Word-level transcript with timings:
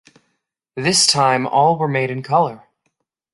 This 0.75 1.05
time 1.05 1.45
all 1.45 1.77
were 1.77 1.87
made 1.87 2.09
in 2.09 2.23
colour. 2.23 2.63